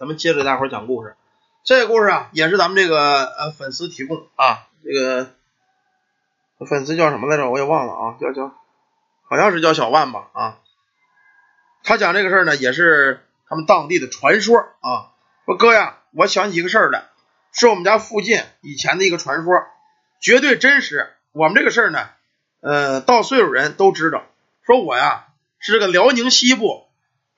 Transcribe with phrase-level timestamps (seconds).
[0.00, 1.14] 咱们接着大伙讲故事。
[1.62, 5.34] 这个故事啊，也是咱们这个呃粉丝提供啊，这个
[6.66, 7.50] 粉丝叫什么来着？
[7.50, 8.50] 我也忘了啊，叫叫
[9.28, 10.58] 好像是叫小万吧啊。
[11.82, 15.12] 他讲这个事儿呢，也是他们当地的传说啊。
[15.44, 17.10] 说哥呀，我想起一个事儿来，
[17.52, 19.52] 是我们家附近以前的一个传说，
[20.18, 21.10] 绝对真实。
[21.32, 22.08] 我们这个事儿呢，
[22.62, 24.22] 呃，到岁数人都知道。
[24.64, 25.26] 说我呀
[25.58, 26.86] 是这个辽宁西部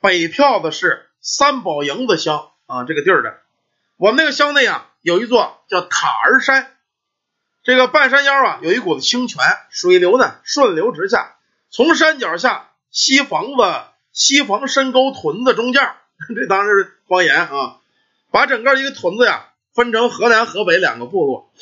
[0.00, 3.38] 北票子市三宝营子乡啊这个地儿的。
[3.96, 6.76] 我们那个乡内啊有一座叫塔儿山，
[7.62, 11.36] 这个半山腰啊有一股子清泉，水流呢顺流直下，
[11.70, 15.92] 从山脚下西房子西房深沟屯子中间，
[16.34, 17.78] 这当然是方言啊，
[18.30, 21.52] 把整个一个屯子呀分成河南河北两个部落。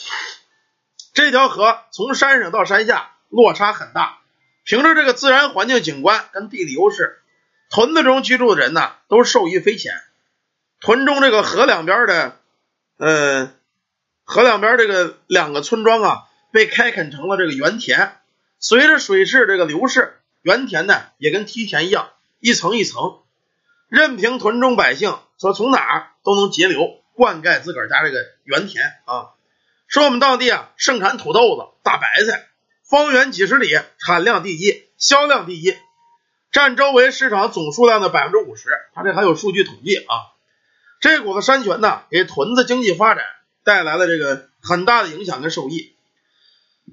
[1.13, 4.19] 这条河从山上到山下落差很大。
[4.63, 7.23] 凭着这个自然环境景观跟地理优势，
[7.71, 9.95] 屯子中居住的人呢，都受益匪浅。
[10.81, 12.37] 屯中这个河两边的，
[12.97, 13.53] 呃，
[14.25, 18.17] 河两边这个两个村庄啊，被开垦成了这个原田。
[18.59, 23.21] 随着水势这个流逝，原田呢也跟梯田一样，一层一层，
[23.89, 29.31] 任凭屯中百姓说从哪儿都能截流灌溉自个儿家这个原田啊。
[29.87, 32.47] 说我们当地啊，盛产土豆子、大白菜。
[32.85, 35.77] 方圆几十里，产量第一，销量第一，
[36.51, 38.71] 占周围市场总数量的百分之五十。
[38.95, 40.35] 它这还有数据统计啊。
[41.01, 43.25] 这股子山泉呢，给屯子经济发展
[43.65, 45.95] 带来了这个很大的影响跟受益。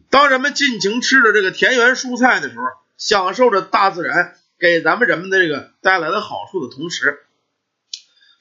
[0.09, 2.63] 当人们尽情吃着这个田园蔬菜的时候，
[2.97, 7.25] 享受着大自然给咱们人们的这个带来的好处的同时，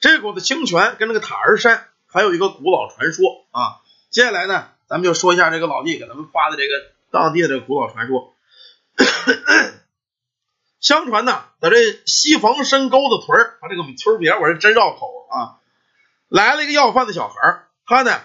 [0.01, 3.83] 这股子清泉跟那个塔儿山还有一个古老传说啊。
[4.11, 6.97] 接下来呢，咱们就说一下这个老弟给咱们发的这个。
[7.09, 8.35] 当地的这个古老传说，
[10.87, 15.59] 相传呢，在这西房深沟子屯儿，啊这个村别我是真绕口啊。
[16.29, 18.21] 来了一个要饭的小孩儿他呢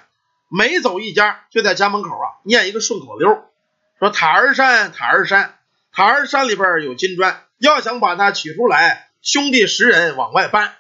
[0.48, 3.46] 每走一家，就在家门口啊念一个顺口溜，
[3.98, 5.58] 说塔儿山塔儿山
[5.92, 10.76] 塔儿山里边有金砖，要想把它取出来，兄弟十人往外搬。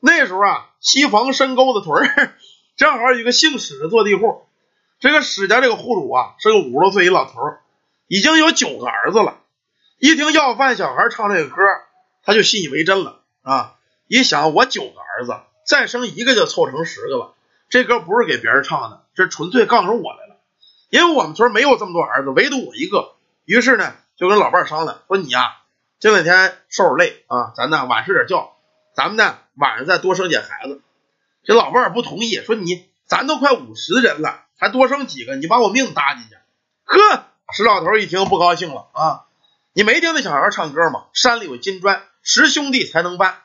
[0.00, 2.34] 那时候啊，西房深沟子屯儿
[2.76, 4.42] 正好有一个姓史的坐地户。
[4.98, 7.38] 这个史家这个户主啊，是个五十多岁一老头，
[8.08, 9.38] 已经有九个儿子了。
[9.98, 11.62] 一听要饭小孩唱这个歌，
[12.22, 13.76] 他就信以为真了啊！
[14.08, 17.34] 一想，我九个儿子，再生一个就凑成十个了。
[17.68, 20.36] 这歌不是给别人唱的，这纯粹杠上我来了。
[20.90, 23.14] 因为我们村没有这么多儿子，唯独我一个。
[23.44, 25.56] 于是呢，就跟老伴商量说：“你呀，
[25.98, 28.56] 这两天受点累啊，咱呢晚睡点觉，
[28.94, 30.82] 咱们呢晚上再多生点孩子。”
[31.42, 35.36] 这老伴不同意，说：“你咱都快五十人了。”还多生几个？
[35.36, 36.34] 你把我命搭进去？
[36.84, 39.25] 呵，石老头一听不高兴了啊！
[39.76, 41.04] 你没听那小孩唱歌吗？
[41.12, 43.42] 山里有金砖，十兄弟才能搬。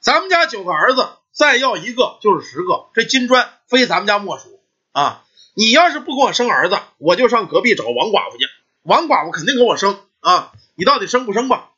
[0.00, 4.60] 咱们家九个儿子，再要一个就是十个，这金砖非咱们家莫属
[4.92, 5.24] 啊！
[5.56, 8.44] 你要是不给我生儿子，我就上隔壁找王寡妇去，
[8.84, 10.52] 王寡妇肯定给我生啊！
[10.76, 11.70] 你到底生不生吧？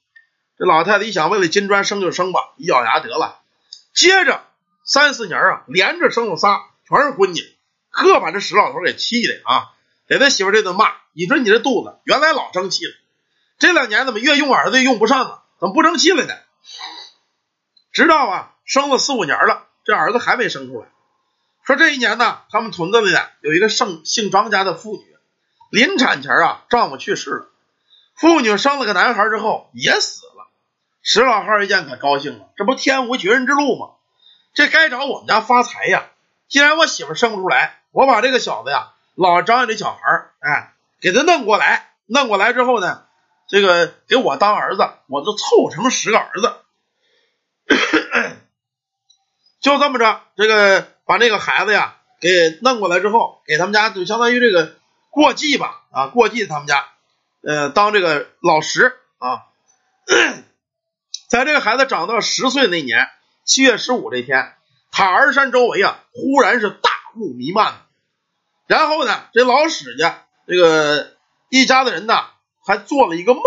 [0.59, 3.41] 这老太太一想，为了金砖生就生吧，一咬牙得了。
[3.95, 4.43] 接着
[4.85, 7.41] 三四年啊，连着生了仨，全是闺女。
[7.89, 9.71] 呵，把这史老头给气的啊，
[10.07, 10.93] 给他媳妇这顿骂。
[11.15, 12.93] 你说你这肚子原来老争气了，
[13.59, 15.43] 这两年怎么越用儿子越用不上了？
[15.59, 16.35] 怎么不争气了呢？
[17.93, 20.89] 直到啊生了四五年了，这儿子还没生出来。
[21.65, 25.17] 说这一年呢，他们屯子里呢有一个姓姓张家的妇女，
[25.71, 27.49] 临产前啊丈夫去世了，
[28.15, 30.49] 妇女生了个男孩之后也死了。
[31.03, 33.97] 史老汉一见可高兴了，这不天无绝人之路吗？
[34.55, 36.07] 这该找我们家发财呀！
[36.49, 37.75] 既然我媳妇生不出来。
[37.91, 43.07] 我把这个小子呀，老张家这小孩儿，哎，给他弄过来，弄过来之后呢，
[43.49, 46.57] 这个给我当儿子，我就凑成十个儿子，
[49.61, 54.77] 就这么着，这个把那个孩子呀给弄过来之后，给他们家就相当于这个
[55.11, 56.87] 过继吧，啊，过继他们家，
[57.43, 59.47] 呃，当这个老十啊，
[61.29, 63.09] 在这个孩子长到十岁那年
[63.45, 64.55] 七月十五这天，
[64.93, 66.91] 塔儿山周围啊，忽然是大。
[67.17, 67.87] 雾弥漫，
[68.69, 71.17] 然后呢，这老史家这个
[71.49, 72.27] 一家子人呢，
[72.69, 73.43] 还做了一个梦，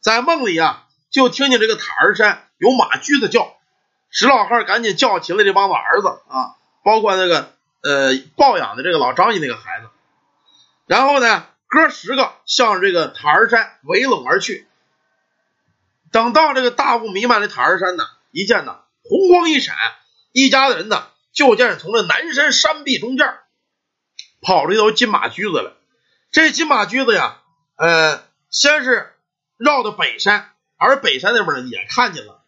[0.00, 3.56] 在梦里啊，就听见这个塔儿山有马驹子叫，
[4.10, 9.86] 石老汉赶紧叫起了这帮子儿子啊，包括那个呃抱养的这个老张家那个孩子，
[10.86, 14.66] 然后呢，哥十个向这个塔儿山围拢而去。
[16.10, 19.76] 等到这个大雾弥漫的塔儿山呢，一见呢，红光一闪，
[20.32, 21.06] 一家的人呢。
[21.32, 23.26] 就见从这南山山壁中间
[24.40, 25.70] 跑出一头金马驹子来。
[26.32, 27.42] 这金马驹子呀，
[27.76, 29.14] 呃，先是
[29.56, 32.42] 绕到北山，而北山那边呢也看见了。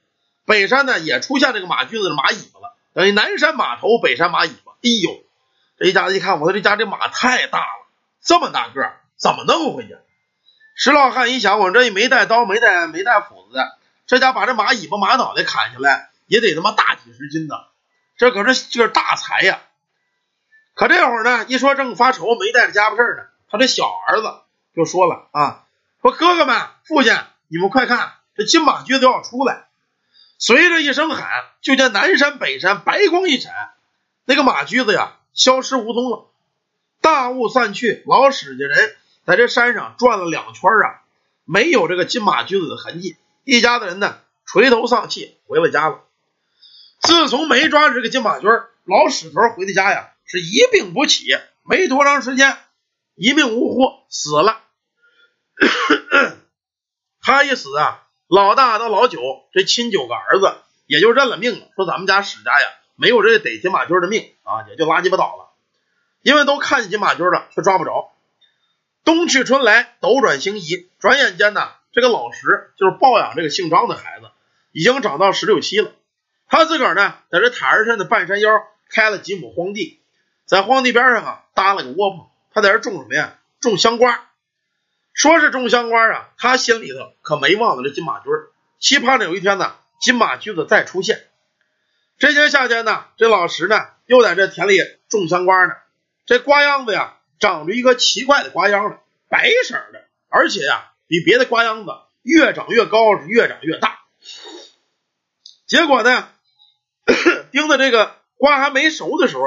[0.44, 2.74] 北山呢也出现这个马驹子的马尾巴了。
[2.94, 4.72] 等于南山马头，北山马尾巴。
[4.82, 5.22] 哎呦，
[5.78, 7.86] 这一家子一看，我说这家这马太大了，
[8.22, 9.96] 这么大个，怎么弄回去？
[10.74, 17.56] 石老汉一想，我这也没带刀，没带没带斧子的，这家把这马尾巴、马脑袋砍下来，也得他妈大几十斤呢，
[18.16, 19.60] 这可是就是大财呀！
[20.74, 24.32] 可这会儿呢，一说正发愁，没带着家伙事呢，他这小儿子
[24.78, 25.64] 就说了啊，
[26.00, 27.12] 说哥哥们、父亲，
[27.48, 29.66] 你们快看，这金马驹子要出来！
[30.38, 31.28] 随着一声喊，
[31.62, 33.52] 就见南山北山白光一闪，
[34.24, 36.26] 那个马驹子呀，消失无踪了。
[37.00, 38.94] 大雾散去，老史家人
[39.26, 41.02] 在这山上转了两圈啊，
[41.44, 43.16] 没有这个金马驹子的痕迹。
[43.42, 46.04] 一家子人呢，垂头丧气回了家了。
[47.00, 48.46] 自从没抓着这个金马驹
[48.84, 52.56] 老史头回的家呀，是一病不起，没多长时间，
[53.16, 54.60] 一命呜呼死了。
[57.20, 58.04] 他一死啊。
[58.28, 59.20] 老大到老九，
[59.54, 65.48] 这亲九个儿子也就认了命了，说咱们家史家呀，没有这逮金马驹的命啊，也就拉鸡巴倒了。
[66.20, 68.12] 因为都看见金马驹了，却抓不着。
[69.04, 74.26] 冬去春来，斗转星移，转眼间呢，这个老石就是抱养这个姓张的孩子，
[74.72, 75.92] 已经长到十六七了。
[76.48, 78.50] 他自个儿呢，在这塔儿山的半山腰
[78.90, 80.02] 开了几亩荒地，
[80.44, 83.38] 在荒地边上啊搭了个窝棚，他在这种什么呀？
[83.58, 84.27] 种香瓜。
[85.18, 88.26] 说是种香瓜啊，他心里头可没忘了这金马驹
[88.78, 91.26] 期盼着有一天呢，金马驹子再出现。
[92.18, 94.78] 这天夏天呢，这老石呢又在这田里
[95.08, 95.74] 种香瓜呢。
[96.24, 98.96] 这瓜秧子呀，长着一个奇怪的瓜秧子，
[99.28, 101.90] 白色的，而且呀，比别的瓜秧子
[102.22, 103.98] 越长越高，越长越大。
[105.66, 106.28] 结果呢，
[107.50, 109.42] 盯着这个瓜还没熟的时候，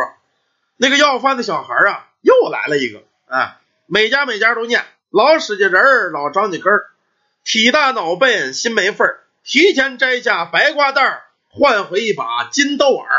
[0.76, 4.84] 那个要饭的小孩啊，又来了一个，啊，每家每家都念。
[5.12, 6.86] 老史家人儿，老张家根儿，
[7.44, 13.10] 体大脑笨心没份儿，提前摘下白瓜蛋儿，换回一把金豆耳。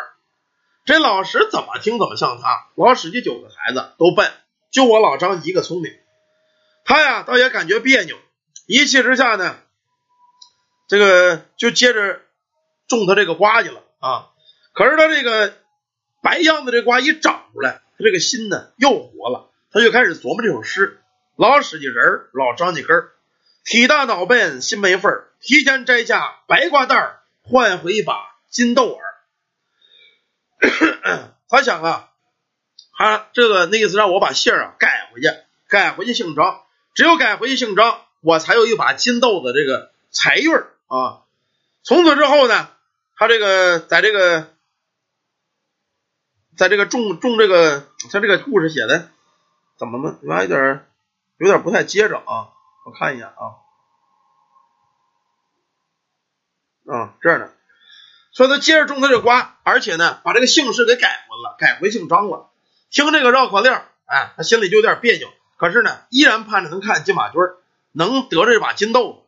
[0.87, 2.69] 这老石怎么听怎么像他。
[2.77, 4.33] 老史家九个孩子都笨，
[4.71, 5.93] 就我老张一个聪明。
[6.87, 8.17] 他呀，倒也感觉别扭，
[8.65, 9.57] 一气之下呢，
[10.89, 12.23] 这个就接着
[12.89, 14.31] 种他这个瓜去了啊。
[14.73, 15.53] 可是他这个
[16.23, 21.01] 白样子这瓜一长出来，他这个心呢又活了，他就开始琢磨这首诗。
[21.43, 23.11] 老史家人老张家根儿，
[23.65, 28.15] 体大脑笨心没份儿，提前摘下白瓜蛋儿，换回一把
[28.49, 29.03] 金豆耳。
[31.51, 32.11] 他想啊，
[32.97, 35.35] 他这个那意思让我把姓啊改回去，
[35.67, 36.63] 改回去姓张，
[36.95, 40.55] 只有改回去姓张，我才有一把金豆的这个财运
[40.87, 41.23] 啊。
[41.83, 42.69] 从此之后呢，
[43.17, 44.47] 他这个在这个，
[46.57, 49.09] 在这个种种这个，他这个故事写的
[49.77, 50.43] 怎么呢？
[50.43, 50.87] 有点。
[51.39, 52.51] 有点不太接着啊，
[52.85, 53.59] 我看一眼啊，
[56.87, 57.53] 啊这样的，
[58.33, 62.51] 说他接着种他这瓜，而且呢把这个姓氏给改回了，改回姓张了。
[62.91, 63.73] 听这个绕口令，
[64.05, 67.39] 哎，他心里就有点别扭，可是呢依然盼着能看金马驹
[67.93, 69.19] 能得这把金豆子。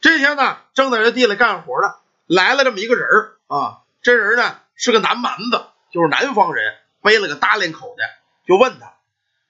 [0.00, 1.94] 这天呢正在这地里干活呢，
[2.26, 3.08] 来了这么一个人
[3.46, 8.97] 啊，这人呢是个南蛮子，就是南方人，背了个大脸口袋，就问他。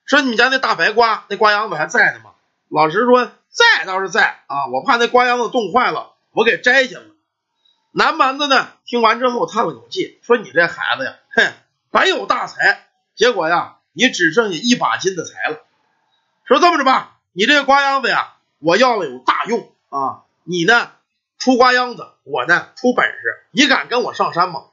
[0.08, 2.30] 说你们家那大白瓜，那瓜秧子还在呢吗？
[2.70, 7.04] 老实说，在倒是在啊，我怕那瓜秧子冻坏了，我给摘下了。
[7.92, 11.52] 南蛮子呢，听完之后叹了口气，说：“你这孩子呀，哼，
[11.90, 12.86] 本有大才，
[13.16, 15.58] 结果呀，你只剩下一把金的财了。
[16.46, 20.90] 说这么着吧，你这个瓜秧子呀，我要了有大用啊，你呢
[21.36, 24.64] 出瓜秧子，我呢出本事，你敢跟我上山吗？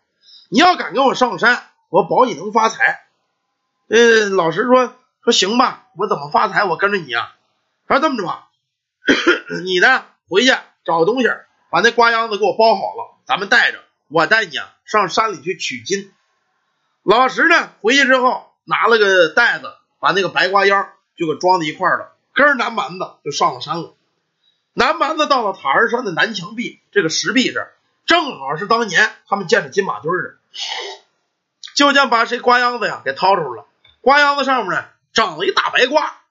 [0.48, 3.06] 你要敢跟我上山，我保你能发财。
[3.90, 4.94] 呃，老实说。”
[5.26, 6.64] 说行吧，我怎么发财？
[6.64, 7.36] 我跟着你啊。
[7.88, 8.50] 他说这么着吧，
[9.66, 10.54] 你呢回去
[10.84, 11.28] 找个东西，
[11.72, 16.14] 把那瓜秧子给我包好了，咱们带着，我带你啊上山里去取金。
[17.02, 23.96] 老石呢回去之后拿了个袋子，把那个白瓜秧就给装在一块了，跟着南蛮子就上了山了。
[24.74, 27.68] 南蛮子到了塔儿山的南墙壁这个石壁这，
[28.06, 30.38] 正好是当年他们见着金马驹的，
[31.76, 33.68] 就见把谁瓜秧子呀给掏出来了，
[34.02, 34.86] 瓜秧子上面呢。
[35.16, 36.22] 长了一大白瓜，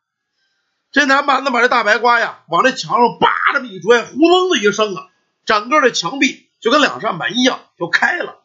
[0.92, 5.08] 这男蛮子把这大白瓜呀往这墙上叭这么一拽，呼隆的一声啊，
[5.46, 8.42] 整个的墙壁就跟两扇门一样就开了。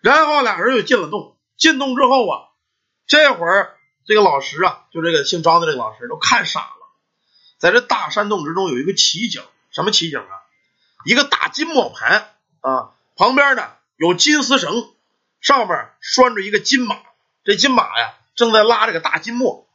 [0.00, 2.48] 然后俩人又进了洞，进洞之后啊，
[3.06, 6.86] 这会儿这个老石啊，就这个姓张的这个老师都看傻了，
[7.58, 10.32] 在这大山洞之中有一个奇景，什么奇景啊？
[11.04, 14.90] 一个大金磨盘啊，旁边呢有金丝绳，
[15.42, 16.96] 上面拴着一个金马，
[17.44, 18.14] 这金马呀。
[18.38, 19.66] 正在拉这个大金磨，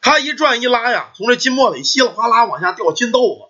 [0.00, 3.40] 他一转一拉呀，从这金磨里稀里哗啦往下掉金豆子。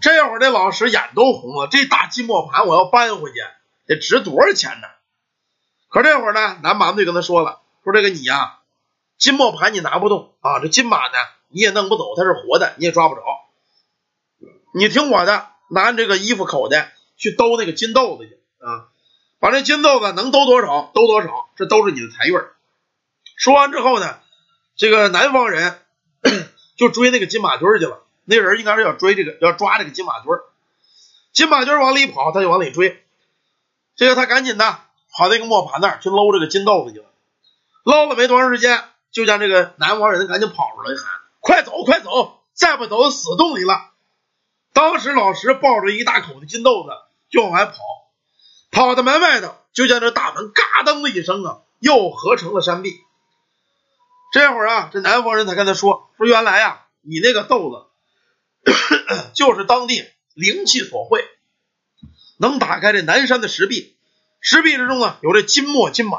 [0.00, 3.38] 这会儿这老石眼都红了，这大金磨盘我要搬回去
[3.86, 4.88] 得值多少钱呢？
[5.88, 8.58] 可这会儿呢，南蛮子就跟他说了，说这个你呀，
[9.18, 11.14] 金磨盘你拿不动啊，这金马呢
[11.46, 13.22] 你也弄不走，它是活的，你也抓不着。
[14.74, 18.90] 你听我的，拿这个衣服口袋去兜那个金豆子去啊，
[19.38, 22.34] 把这金豆子能兜多少兜多少，这都是你的财运。
[23.36, 24.18] 说完之后呢，
[24.76, 25.80] 这个南方人
[26.76, 28.02] 就追那个金马驹去了。
[28.24, 30.26] 那人应该是要追这个，要抓这个金马驹。
[31.32, 33.04] 金马驹往里跑，他就往里追。
[33.96, 34.78] 这个他赶紧的
[35.12, 37.06] 跑那个磨盘那儿去搂这个金豆子去了。
[37.84, 41.04] 捞了没多长时间，就见这个南方人赶紧跑出来喊
[41.40, 42.40] ：“快走，快走！
[42.54, 43.90] 再不走，死洞里了！”
[44.72, 46.88] 当时老石抱着一大口的金豆子
[47.30, 47.74] 就往外跑，
[48.70, 53.03] 跑到门外头，就见这大门嘎噔的一声啊，又合成了山壁。
[54.34, 57.86] 这会儿啊，这南方人才跟他说：“说原来呀，你那个豆子
[59.32, 61.24] 就是当地灵气所会，
[62.38, 63.94] 能打开这南山的石壁。
[64.40, 66.18] 石壁之中啊，有这金墨金马。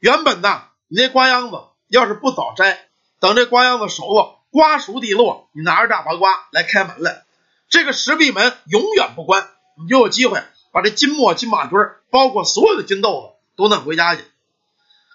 [0.00, 2.88] 原本呢，你那瓜秧子要是不早摘，
[3.20, 7.24] 等这瓜秧子熟了，瓜熟蒂落，你拿着大白瓜来开门来。”
[7.70, 9.48] 这个石壁门永远不关，
[9.82, 10.42] 你就有机会
[10.72, 11.74] 把这金墨金马驹
[12.10, 14.24] 包括所有的金豆子都弄回家去。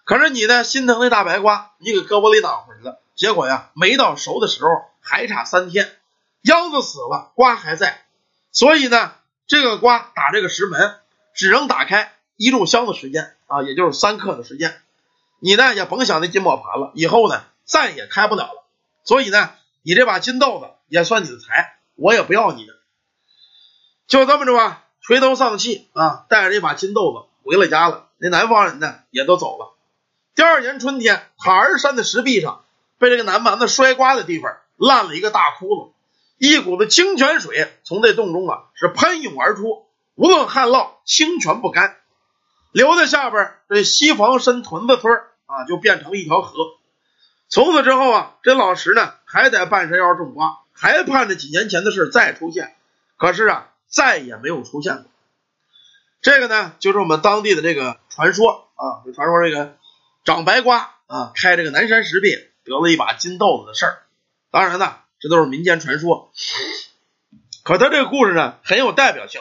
[0.06, 4.70] 可是你呢，心疼那大白瓜，你给搁窝里挡回去了，结果呀，没到熟的时候，
[5.02, 5.92] 还差三天，
[6.44, 8.06] 秧子死了，瓜还在。
[8.52, 9.14] 所以呢，
[9.48, 11.00] 这个瓜打这个石门
[11.34, 14.80] 只能打开一炷香的时间啊，也就是三刻的时间。
[15.40, 18.64] 你呢也甭想那金磨盘了，以后呢再也开不了了。
[19.04, 21.74] 所以呢，你这把金豆子也算你的财。
[21.96, 22.74] 我也不要你的，
[24.06, 28.10] 就这么着吧，垂头丧气啊，带着一把金豆子回了家了。
[28.18, 29.75] 那南方人呢，也都走了。
[30.36, 32.66] 第二年春天，塔儿山的石壁上，
[33.00, 35.92] 被这个南蛮子摔瓜的地方烂了一个大窟窿，
[36.38, 41.96] 一股子清泉水从这洞中啊是喷涌而出，无论旱涝，清泉不干，
[42.72, 45.14] 流在下边，这西房深屯子村
[45.46, 46.54] 啊就变成了一条河。
[47.48, 50.60] 从此之后啊，这老石呢还在半山腰种瓜。
[50.78, 52.76] 还盼着几年前的事再出现，
[53.16, 55.06] 可是啊，再也没有出现过。
[56.22, 59.78] 这个呢，就是我们当地的这个传说啊，就传说这个
[60.26, 64.08] 长白瓜啊，开这个南山石壁得了一把金豆子的事儿。
[64.50, 66.34] 当然呢，这都是民间传说，
[67.64, 69.40] 可他这个故事呢，很有代表性。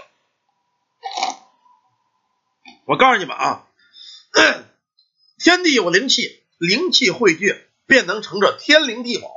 [2.85, 3.67] 我告诉你们啊，
[5.39, 9.31] 天地有灵气，灵气汇聚，便能成这天灵地宝。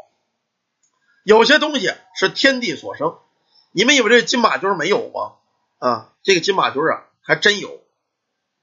[1.24, 3.20] 有些东西是天地所生，
[3.72, 5.36] 你们以为这金马驹没有吗？
[5.80, 7.82] 啊，这个金马驹啊，还真有。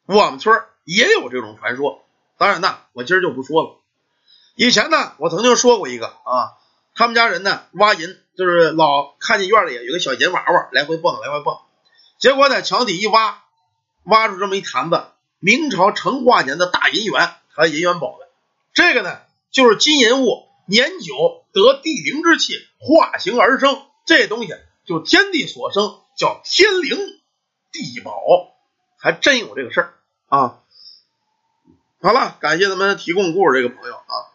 [0.05, 2.04] 我们村也有这种传说。
[2.39, 3.81] 当然呢，我今儿就不说了。
[4.57, 6.55] 以前呢，我曾经说过一个啊，
[6.95, 11.59] 他们家人呢挖银，就是老看见院里有个小银娃娃来回蹦来回蹦，
[12.19, 13.43] 结果在墙底一挖，
[14.05, 15.05] 挖出这么一坛子
[15.39, 18.27] 明朝成化年的大银元和银元宝来。
[18.73, 19.19] 这个呢，
[19.51, 20.49] 就是金银物。
[20.67, 24.55] 年久得地灵之气化形而生，这东西
[24.87, 26.97] 就天地所生，叫天灵
[27.71, 28.23] 地宝，
[28.97, 29.95] 还真有这个事儿
[30.29, 30.63] 啊！
[32.05, 34.29] 好了，感谢咱们提供故事这个朋友啊，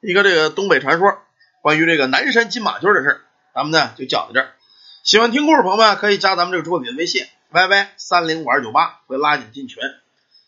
[0.00, 1.18] 一个这个东北传说，
[1.60, 3.20] 关于这个南山金马驹的事儿，
[3.54, 4.54] 咱们呢就讲到这儿。
[5.02, 9.82] 喜欢听故事朋友们可以加咱们这个主播的微信 yy 三零五二九八，会拉你进群。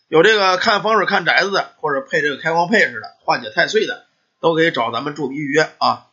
[0.07, 4.05] 有这个看风水看宅子的，或者配这个开光配饰的，化解太岁的。
[4.41, 6.07] 都可以找咱们助理预约啊。